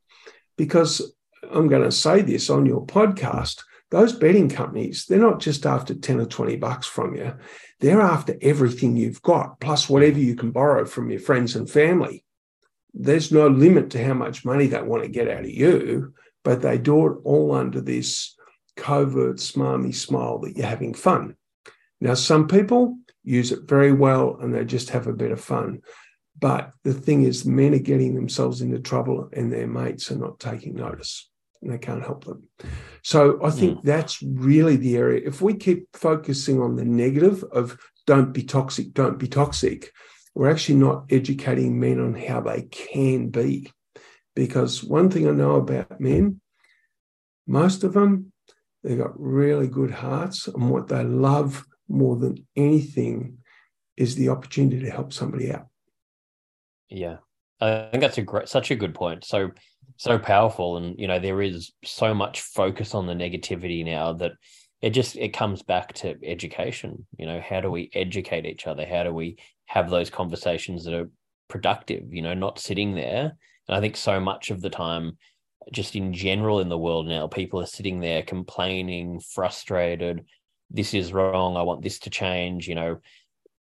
[0.56, 1.14] because
[1.52, 3.62] I'm going to say this on your podcast.
[3.90, 7.34] Those betting companies, they're not just after 10 or 20 bucks from you.
[7.80, 12.24] They're after everything you've got, plus whatever you can borrow from your friends and family.
[12.92, 16.62] There's no limit to how much money they want to get out of you, but
[16.62, 18.34] they do it all under this
[18.76, 21.36] covert, smarmy smile that you're having fun.
[22.00, 25.82] Now, some people use it very well and they just have a bit of fun.
[26.38, 30.40] But the thing is, men are getting themselves into trouble and their mates are not
[30.40, 31.30] taking notice
[31.64, 32.44] and they can't help them.
[33.02, 33.82] So I think mm.
[33.82, 35.22] that's really the area.
[35.26, 39.90] If we keep focusing on the negative of don't be toxic, don't be toxic,
[40.34, 43.70] we're actually not educating men on how they can be.
[44.34, 46.40] Because one thing I know about men,
[47.46, 48.32] most of them,
[48.82, 53.38] they've got really good hearts, and what they love more than anything
[53.96, 55.68] is the opportunity to help somebody out.
[56.88, 57.18] Yeah.
[57.60, 59.24] I think that's a great, such a good point.
[59.24, 59.50] So,
[59.96, 64.32] so powerful, and you know, there is so much focus on the negativity now that
[64.82, 67.06] it just it comes back to education.
[67.18, 68.84] You know, how do we educate each other?
[68.84, 71.10] How do we have those conversations that are
[71.48, 72.12] productive?
[72.12, 73.32] You know, not sitting there.
[73.68, 75.16] And I think so much of the time,
[75.72, 80.24] just in general in the world now, people are sitting there complaining, frustrated.
[80.70, 81.56] This is wrong.
[81.56, 82.68] I want this to change.
[82.68, 83.00] You know,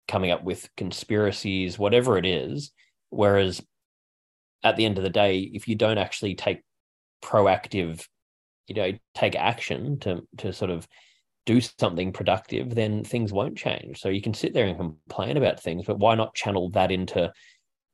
[0.09, 2.71] coming up with conspiracies, whatever it is.
[3.11, 3.61] Whereas
[4.63, 6.63] at the end of the day, if you don't actually take
[7.23, 8.07] proactive,
[8.67, 10.87] you know, take action to to sort of
[11.47, 14.01] do something productive, then things won't change.
[14.01, 17.33] So you can sit there and complain about things, but why not channel that into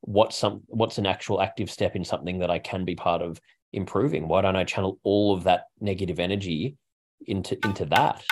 [0.00, 3.40] what's some what's an actual active step in something that I can be part of
[3.72, 4.28] improving?
[4.28, 6.76] Why don't I channel all of that negative energy
[7.26, 8.24] into into that?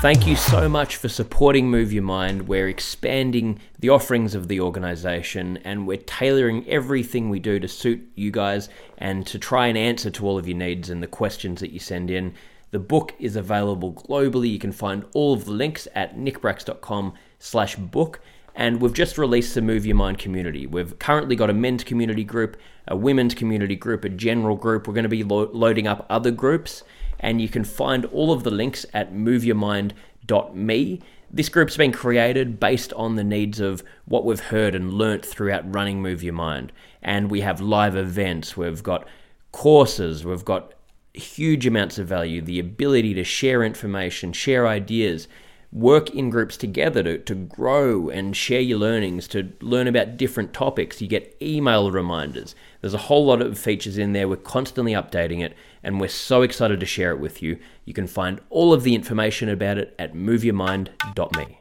[0.00, 2.46] Thank you so much for supporting Move Your Mind.
[2.46, 8.08] We're expanding the offerings of the organization and we're tailoring everything we do to suit
[8.14, 11.58] you guys and to try and answer to all of your needs and the questions
[11.58, 12.32] that you send in.
[12.70, 14.52] The book is available globally.
[14.52, 18.20] You can find all of the links at nickbracks.com slash book
[18.54, 20.64] And we've just released the Move Your Mind community.
[20.64, 22.56] We've currently got a men's community group,
[22.86, 24.86] a women's community group, a general group.
[24.86, 26.84] We're going to be lo- loading up other groups
[27.20, 31.00] and you can find all of the links at moveyourmind.me.
[31.30, 35.74] This group's been created based on the needs of what we've heard and learnt throughout
[35.74, 36.72] running Move Your Mind.
[37.02, 39.06] And we have live events, we've got
[39.52, 40.74] courses, we've got
[41.12, 45.28] huge amounts of value, the ability to share information, share ideas,
[45.70, 50.54] work in groups together to, to grow and share your learnings, to learn about different
[50.54, 51.02] topics.
[51.02, 52.54] You get email reminders.
[52.80, 54.28] There's a whole lot of features in there.
[54.28, 57.58] We're constantly updating it, and we're so excited to share it with you.
[57.84, 61.60] You can find all of the information about it at moveyourmind.me.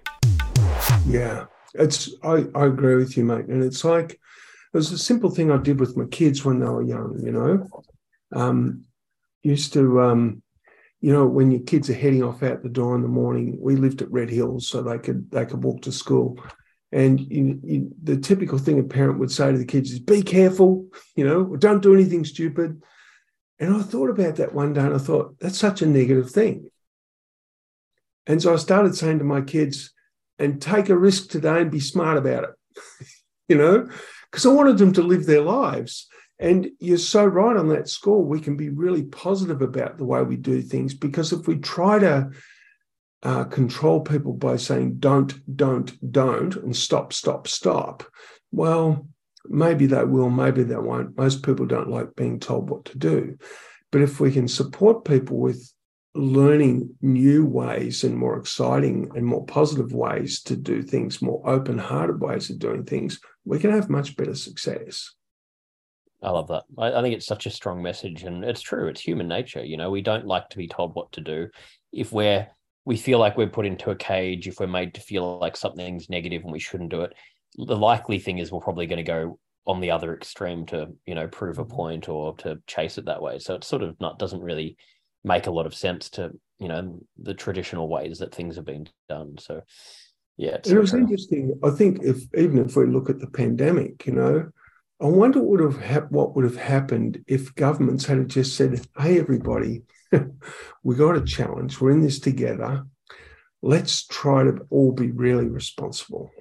[1.08, 3.45] Yeah, it's I, I agree with you, mate.
[3.45, 4.19] And it's like it
[4.73, 7.67] was a simple thing I did with my kids when they were young, you know.
[8.34, 8.84] Um,
[9.43, 10.41] used to um,
[10.99, 13.75] you know, when your kids are heading off out the door in the morning, we
[13.75, 16.39] lived at Red Hills, so they could they could walk to school.
[16.91, 20.23] And you, you, the typical thing a parent would say to the kids is, "Be
[20.23, 22.82] careful," you know, "Don't do anything stupid."
[23.60, 26.70] And I thought about that one day, and I thought that's such a negative thing.
[28.28, 29.93] And so I started saying to my kids,
[30.38, 32.50] "And take a risk today and be smart about it,"
[33.50, 33.89] you know,
[34.30, 36.08] because I wanted them to live their lives.
[36.39, 38.24] And you're so right on that score.
[38.24, 41.98] We can be really positive about the way we do things because if we try
[41.98, 42.30] to
[43.24, 48.04] uh, control people by saying don't, don't, don't, and stop, stop, stop,
[48.52, 49.08] well,
[49.49, 51.17] maybe they will, maybe they won't.
[51.17, 53.38] Most people don't like being told what to do.
[53.91, 55.71] But if we can support people with
[56.13, 61.77] learning new ways and more exciting and more positive ways to do things, more open
[61.77, 65.13] hearted ways of doing things, we can have much better success.
[66.21, 66.63] I love that.
[66.77, 68.88] I, I, think it's such a strong message, and it's true.
[68.88, 69.63] It's human nature.
[69.63, 71.49] You know, we don't like to be told what to do.
[71.93, 72.47] If we're
[72.86, 76.10] we feel like we're put into a cage, if we're made to feel like something's
[76.10, 77.13] negative and we shouldn't do it,
[77.55, 81.15] the likely thing is we're probably going to go on the other extreme to you
[81.15, 81.75] know prove a mm-hmm.
[81.75, 83.39] point or to chase it that way.
[83.39, 84.77] So it sort of not doesn't really
[85.23, 88.88] make a lot of sense to you know the traditional ways that things have been
[89.10, 89.38] done.
[89.39, 89.62] So
[90.38, 91.60] yeah, it was interesting.
[91.63, 94.51] I think if even if we look at the pandemic, you know
[94.99, 98.86] I wonder what would have ha- what would have happened if governments had just said,
[98.97, 99.83] "Hey, everybody,
[100.83, 101.79] we got a challenge.
[101.79, 102.83] We're in this together.
[103.62, 106.31] Let's try to all be really responsible,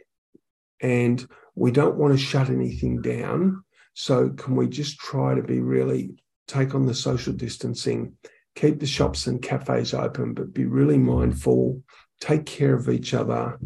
[0.80, 3.64] and we don't want to shut anything down.
[3.94, 8.14] So, can we just try to be really take on the social distancing,
[8.54, 11.82] keep the shops and cafes open, but be really mindful,
[12.20, 13.58] take care of each other."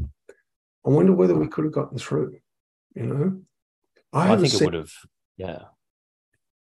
[0.86, 2.38] I wonder whether we could have gotten through.
[2.94, 3.42] You know.
[4.12, 4.92] I, I think it would have.
[5.36, 5.62] Yeah.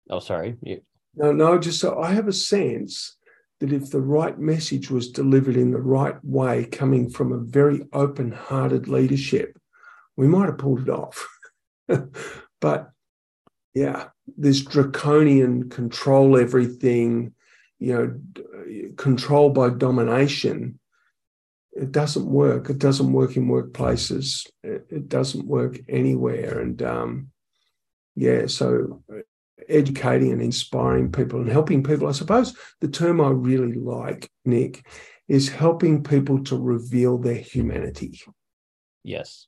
[0.09, 0.57] Oh, sorry.
[0.61, 0.81] You...
[1.15, 1.57] No, no.
[1.57, 3.17] Just so I have a sense
[3.59, 7.81] that if the right message was delivered in the right way, coming from a very
[7.93, 9.57] open-hearted leadership,
[10.17, 11.27] we might have pulled it off.
[12.61, 12.91] but
[13.73, 17.33] yeah, this draconian control everything,
[17.79, 20.79] you know, control by domination
[21.75, 22.69] it doesn't work.
[22.69, 24.47] It doesn't work in workplaces.
[24.63, 26.59] It, doesn't work anywhere.
[26.61, 27.31] And um,
[28.15, 29.03] yeah, so
[29.67, 32.07] educating and inspiring people and helping people.
[32.07, 34.87] I suppose the term I really like, Nick,
[35.27, 38.21] is helping people to reveal their humanity.
[39.03, 39.47] Yes.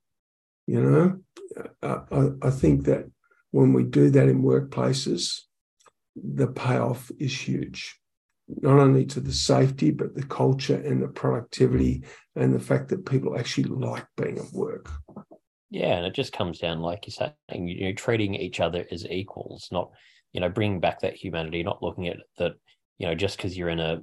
[0.67, 1.19] You know,
[1.81, 3.09] I, I think that
[3.51, 5.39] when we do that in workplaces,
[6.15, 7.99] the payoff is huge
[8.47, 12.03] not only to the safety, but the culture and the productivity
[12.35, 14.89] and the fact that people actually like being at work.
[15.69, 17.13] Yeah, and it just comes down, like you're
[17.49, 19.91] saying, you know, treating each other as equals, not,
[20.31, 22.53] you know, bringing back that humanity, not looking at that,
[22.97, 23.99] you know, just because you're in a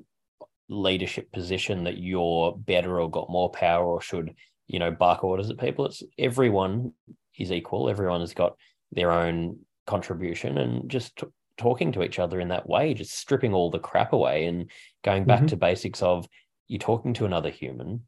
[0.69, 4.35] leadership position that you're better or got more power or should,
[4.67, 5.87] you know, bark orders at people.
[5.87, 6.93] It's everyone
[7.39, 7.89] is equal.
[7.89, 8.57] Everyone has got
[8.93, 11.23] their own contribution and just
[11.57, 14.71] talking to each other in that way, just stripping all the crap away and
[15.05, 15.47] going back mm-hmm.
[15.49, 16.27] to basics of
[16.67, 18.03] you talking to another human.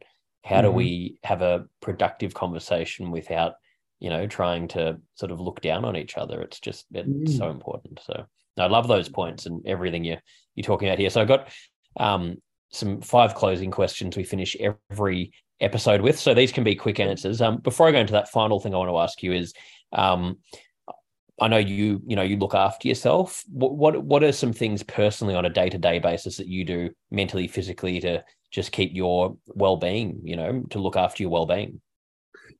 [0.44, 0.66] How mm-hmm.
[0.66, 3.54] do we have a productive conversation without,
[4.00, 6.40] you know, trying to sort of look down on each other?
[6.42, 7.38] It's just it's mm.
[7.38, 8.00] so important.
[8.04, 8.26] So
[8.58, 10.16] I love those points and everything you
[10.54, 11.10] you're talking about here.
[11.10, 11.48] So I got
[11.98, 12.36] um,
[12.70, 14.56] some five closing questions we finish
[14.90, 16.18] every episode with.
[16.18, 17.40] So these can be quick answers.
[17.40, 19.54] Um, before I go into that final thing I want to ask you is
[19.92, 20.38] um,
[21.40, 23.44] I know you, you know, you look after yourself.
[23.50, 26.64] What what what are some things personally on a day to day basis that you
[26.64, 30.20] do mentally, physically to just keep your well being?
[30.24, 31.80] You know, to look after your well being.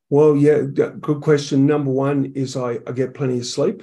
[0.09, 1.67] Well, yeah, good question.
[1.67, 3.83] Number one is I, I get plenty of sleep.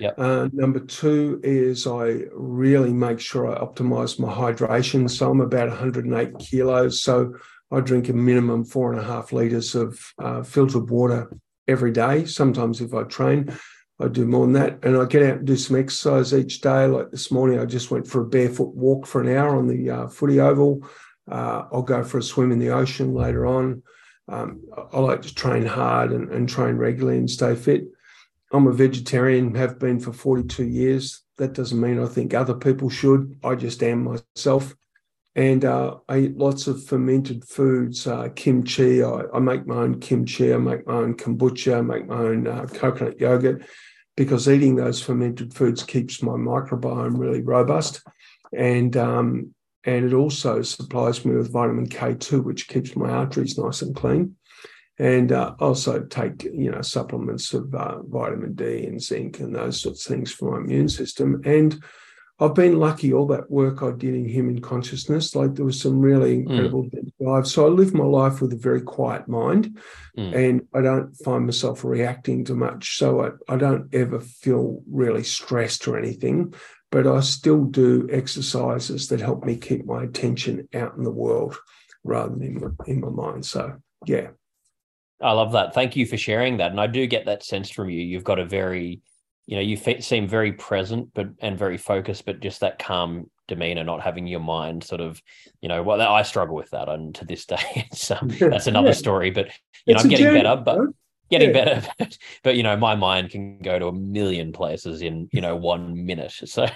[0.00, 0.10] Yeah.
[0.18, 5.08] Uh, number two is I really make sure I optimize my hydration.
[5.08, 7.02] So I'm about 108 kilos.
[7.02, 7.34] So
[7.70, 11.30] I drink a minimum four and a half liters of uh, filtered water
[11.66, 12.24] every day.
[12.26, 13.56] Sometimes if I train,
[14.00, 14.84] I do more than that.
[14.84, 16.86] And I get out and do some exercise each day.
[16.86, 19.90] Like this morning, I just went for a barefoot walk for an hour on the
[19.90, 20.86] uh, footy oval.
[21.30, 23.82] Uh, I'll go for a swim in the ocean later on.
[24.28, 27.84] Um, I like to train hard and, and train regularly and stay fit.
[28.52, 31.22] I'm a vegetarian, have been for 42 years.
[31.38, 33.38] That doesn't mean I think other people should.
[33.42, 34.74] I just am myself.
[35.36, 39.02] And uh, I eat lots of fermented foods, uh, kimchi.
[39.02, 40.54] I, I, make my own kimchi.
[40.54, 41.78] I make my own kombucha.
[41.78, 43.66] I make my own uh, coconut yogurt
[44.16, 48.02] because eating those fermented foods keeps my microbiome really robust.
[48.56, 53.82] And um, and it also supplies me with vitamin K2, which keeps my arteries nice
[53.82, 54.36] and clean.
[54.98, 59.82] And uh, also take you know supplements of uh, vitamin D and zinc and those
[59.82, 61.42] sorts of things for my immune system.
[61.44, 61.82] And
[62.40, 65.36] I've been lucky all that work I did in human consciousness.
[65.36, 66.50] Like there was some really hmm.
[66.50, 67.12] incredible mm.
[67.22, 67.46] drive.
[67.46, 69.78] So I live my life with a very quiet mind
[70.18, 70.34] mm.
[70.34, 72.98] and I don't find myself reacting to much.
[72.98, 76.54] So I, I don't ever feel really stressed or anything,
[76.90, 81.56] but I still do exercises that help me keep my attention out in the world
[82.02, 83.46] rather than in my, in my mind.
[83.46, 84.30] So yeah.
[85.20, 85.72] I love that.
[85.72, 86.72] Thank you for sharing that.
[86.72, 88.00] And I do get that sense from you.
[88.00, 89.02] You've got a very
[89.46, 93.84] you know you seem very present but and very focused but just that calm demeanor
[93.84, 95.20] not having your mind sort of
[95.60, 98.94] you know well i struggle with that and to this day so that's another yeah.
[98.94, 99.46] story but
[99.86, 100.78] you it's know i'm getting journey, better but
[101.30, 101.64] getting yeah.
[101.64, 105.40] better but, but, you know my mind can go to a million places in you
[105.40, 106.66] know one minute so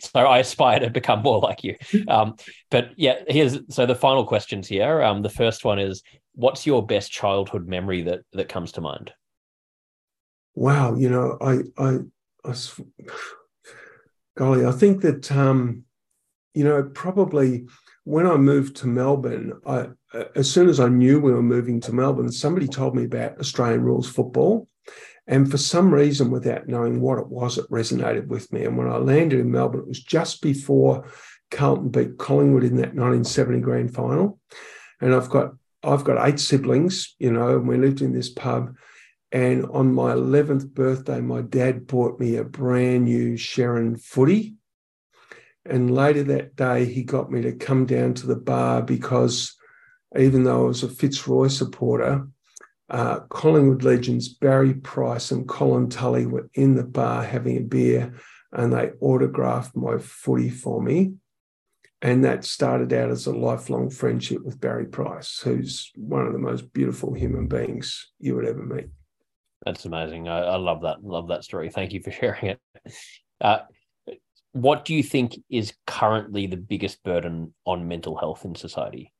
[0.00, 1.76] so i aspire to become more like you
[2.08, 2.34] um
[2.70, 6.02] but yeah here's so the final questions here um the first one is
[6.34, 9.12] what's your best childhood memory that that comes to mind
[10.54, 11.98] wow, you know, I I
[12.44, 12.54] I,
[14.36, 15.84] golly, I think that um,
[16.54, 17.66] you know probably
[18.04, 19.88] when I moved to Melbourne, I
[20.34, 23.82] as soon as I knew we were moving to Melbourne, somebody told me about Australian
[23.82, 24.68] rules football.
[25.26, 28.64] And for some reason, without knowing what it was, it resonated with me.
[28.64, 31.08] And when I landed in Melbourne, it was just before
[31.50, 34.38] Carlton beat Collingwood in that 1970 grand final.
[35.00, 38.74] And I've got I've got eight siblings, you know, and we lived in this pub.
[39.34, 44.54] And on my 11th birthday, my dad bought me a brand new Sherrin footy.
[45.66, 49.56] And later that day, he got me to come down to the bar because
[50.16, 52.28] even though I was a Fitzroy supporter,
[52.88, 58.14] uh, Collingwood legends Barry Price and Colin Tully were in the bar having a beer
[58.52, 61.14] and they autographed my footy for me.
[62.00, 66.38] And that started out as a lifelong friendship with Barry Price, who's one of the
[66.38, 68.90] most beautiful human beings you would ever meet.
[69.64, 70.28] That's amazing.
[70.28, 71.02] I, I love that.
[71.02, 71.70] Love that story.
[71.70, 72.60] Thank you for sharing it.
[73.40, 73.58] Uh,
[74.52, 79.12] what do you think is currently the biggest burden on mental health in society?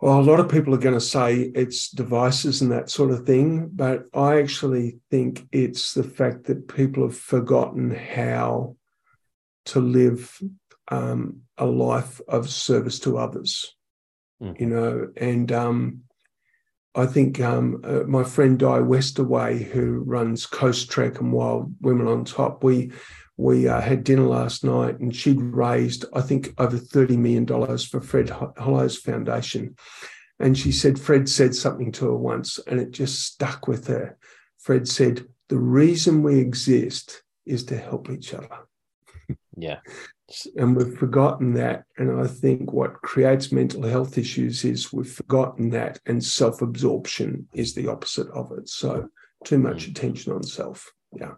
[0.00, 3.26] Well, a lot of people are going to say it's devices and that sort of
[3.26, 8.76] thing, but I actually think it's the fact that people have forgotten how
[9.66, 10.40] to live
[10.88, 13.76] um, a life of service to others,
[14.42, 14.58] mm.
[14.58, 15.08] you know.
[15.18, 16.00] And um,
[16.94, 22.24] I think um, uh, my friend Di Westaway, who runs Coastrek and Wild Women on
[22.24, 22.92] Top, we
[23.36, 27.86] we uh, had dinner last night, and she'd raised I think over thirty million dollars
[27.86, 29.76] for Fred Hollows Foundation.
[30.38, 34.18] And she said Fred said something to her once, and it just stuck with her.
[34.58, 38.48] Fred said, "The reason we exist is to help each other."
[39.56, 39.78] Yeah.
[40.56, 41.84] And we've forgotten that.
[41.96, 47.48] And I think what creates mental health issues is we've forgotten that, and self absorption
[47.54, 48.68] is the opposite of it.
[48.68, 49.08] So,
[49.44, 49.90] too much mm.
[49.90, 50.92] attention on self.
[51.12, 51.34] Yeah.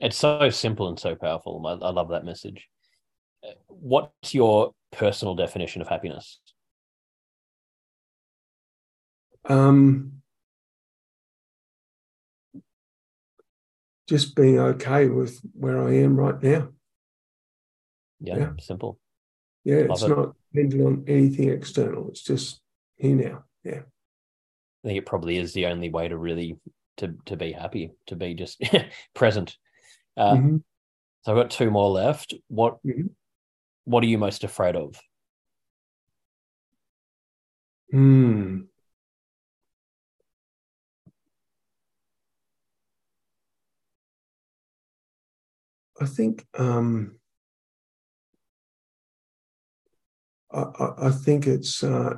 [0.00, 1.64] It's so simple and so powerful.
[1.66, 2.68] I, I love that message.
[3.68, 6.40] What's your personal definition of happiness?
[9.46, 10.20] Um,
[14.08, 16.68] just being okay with where I am right now.
[18.20, 18.50] Yeah, yeah.
[18.60, 18.98] simple.
[19.64, 20.08] Yeah, Love it's it.
[20.08, 22.08] not dependent on anything external.
[22.08, 22.60] It's just
[22.96, 23.44] here now.
[23.64, 23.80] Yeah.
[24.84, 26.58] I think it probably is the only way to really
[26.98, 28.62] to to be happy, to be just
[29.14, 29.56] present.
[30.16, 30.56] Uh, mm-hmm.
[31.22, 32.34] So I've got two more left.
[32.48, 33.08] What mm-hmm.
[33.84, 34.98] what are you most afraid of?
[37.90, 38.60] Hmm.
[46.00, 47.19] I think um,
[50.52, 52.14] I, I think it's uh,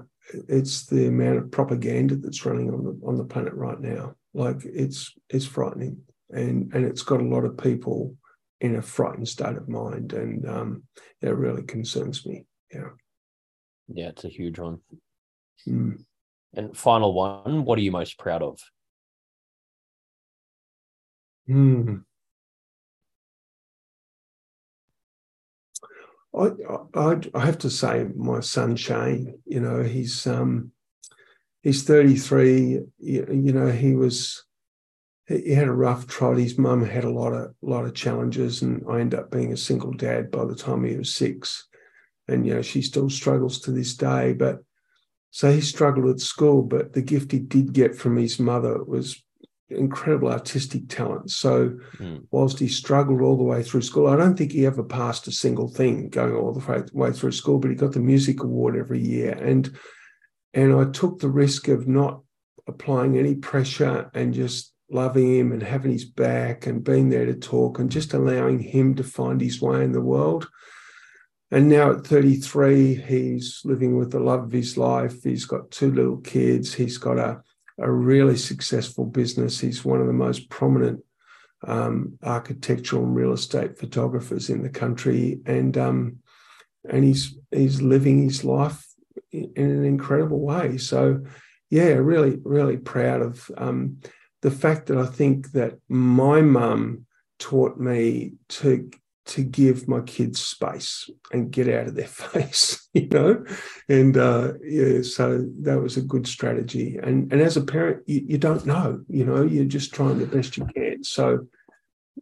[0.49, 4.15] it's the amount of propaganda that's running on the on the planet right now.
[4.35, 8.17] Like it's it's frightening, and and it's got a lot of people
[8.61, 10.83] in a frightened state of mind, and um,
[11.21, 12.45] it really concerns me.
[12.73, 12.91] Yeah,
[13.89, 14.79] yeah, it's a huge one.
[15.69, 16.05] Mm.
[16.55, 18.61] And final one, what are you most proud of?
[21.47, 21.97] Hmm.
[26.35, 26.51] I,
[26.95, 30.73] I, I have to say, my son Shane, you know, he's um,
[31.63, 32.81] he's 33.
[32.99, 34.45] You, you know, he was
[35.27, 36.39] he had a rough trot.
[36.39, 39.57] His mum had a lot of lot of challenges, and I ended up being a
[39.57, 41.69] single dad by the time he was six.
[42.29, 44.33] And you know, she still struggles to this day.
[44.33, 44.61] But
[45.31, 49.23] so he struggled at school, but the gift he did get from his mother was
[49.77, 51.31] incredible artistic talent.
[51.31, 52.25] So, mm.
[52.31, 55.33] whilst he struggled all the way through school, I don't think he ever passed a
[55.33, 57.59] single thing going all the way through school.
[57.59, 59.75] But he got the music award every year, and
[60.55, 62.21] and I took the risk of not
[62.67, 67.35] applying any pressure and just loving him and having his back and being there to
[67.35, 70.49] talk and just allowing him to find his way in the world.
[71.51, 75.23] And now at 33, he's living with the love of his life.
[75.23, 76.73] He's got two little kids.
[76.73, 77.43] He's got a
[77.79, 79.61] a really successful business.
[79.61, 81.05] He's one of the most prominent
[81.67, 86.19] um, architectural and real estate photographers in the country, and um,
[86.89, 88.85] and he's he's living his life
[89.31, 90.79] in, an incredible way.
[90.79, 91.25] So,
[91.71, 94.01] yeah, really, really proud of um,
[94.43, 97.07] the fact that I think that my mum
[97.39, 98.91] taught me to
[99.25, 103.45] to give my kids space and get out of their face, you know,
[103.89, 106.99] and uh, yeah, so that was a good strategy.
[107.03, 110.27] And and as a parent, you, you don't know, you know, you're just trying the
[110.27, 111.05] best you can.
[111.05, 111.47] So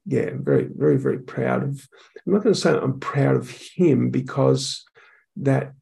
[0.06, 1.88] yeah, very very very proud of.
[2.26, 4.84] I'm not going to say I'm proud of him because
[5.36, 5.72] that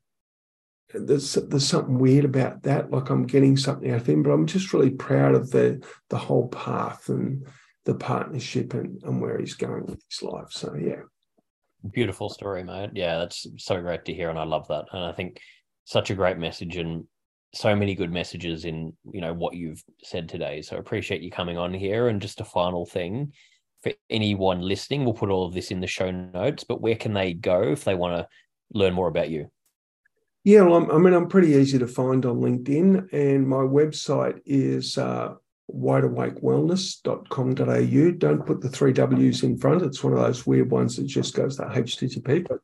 [0.95, 2.91] there's there's something weird about that.
[2.91, 6.19] Like I'm getting something out of him, but I'm just really proud of the the
[6.19, 7.47] whole path and
[7.89, 10.51] the partnership and, and where he's going with his life.
[10.51, 11.01] So yeah.
[11.91, 12.91] Beautiful story, mate.
[12.93, 14.85] Yeah, that's so great to hear, and I love that.
[14.93, 15.41] And I think
[15.85, 17.05] such a great message, and
[17.55, 20.61] so many good messages in you know what you've said today.
[20.61, 22.09] So I appreciate you coming on here.
[22.09, 23.33] And just a final thing
[23.83, 26.65] for anyone listening, we'll put all of this in the show notes.
[26.65, 28.29] But where can they go if they want to
[28.79, 29.51] learn more about you?
[30.45, 34.41] Yeah, well, I'm, i mean, I'm pretty easy to find on LinkedIn, and my website
[34.45, 35.37] is uh,
[35.73, 38.11] wideawakewellness.com.au.
[38.13, 39.83] Don't put the three W's in front.
[39.83, 42.47] It's one of those weird ones that just goes to HTTP.
[42.49, 42.61] But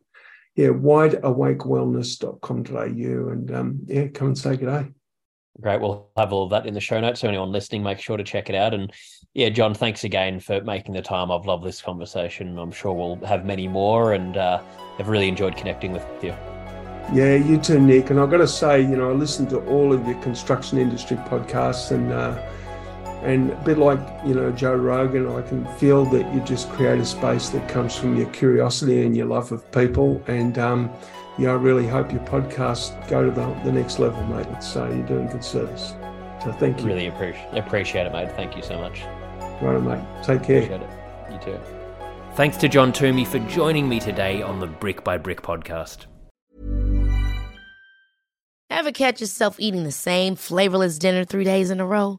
[0.56, 3.28] yeah, wideawakewellness.com.au.
[3.30, 4.88] And um, yeah, come and say good day.
[5.60, 5.80] Great.
[5.80, 7.20] We'll have all of that in the show notes.
[7.20, 8.74] So anyone listening, make sure to check it out.
[8.74, 8.92] And
[9.34, 11.30] yeah, John, thanks again for making the time.
[11.30, 12.58] I've loved this conversation.
[12.58, 14.60] I'm sure we'll have many more and uh,
[14.98, 16.34] have really enjoyed connecting with you.
[17.12, 18.10] Yeah, you too, Nick.
[18.10, 21.18] And I've got to say, you know, I listen to all of your construction industry
[21.18, 22.36] podcasts and uh,
[23.24, 27.00] and a bit like, you know, Joe Rogan, I can feel that you just create
[27.00, 30.22] a space that comes from your curiosity and your love of people.
[30.26, 30.90] And, um,
[31.38, 34.46] yeah, I really hope your podcast go to the, the next level, mate.
[34.50, 35.94] It's, uh, you're doing good service.
[36.44, 36.86] So thank you.
[36.86, 38.30] Really appreciate, appreciate it, mate.
[38.32, 39.02] Thank you so much.
[39.62, 40.04] Right, mate.
[40.22, 40.62] Take care.
[40.62, 41.32] Appreciate it.
[41.32, 41.60] You too.
[42.34, 46.06] Thanks to John Toomey for joining me today on the Brick by Brick podcast.
[48.68, 52.18] Ever catch yourself eating the same flavorless dinner three days in a row?